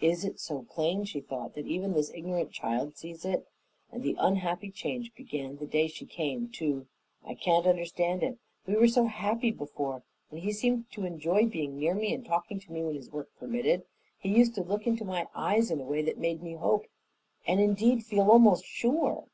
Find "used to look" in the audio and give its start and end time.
14.38-14.86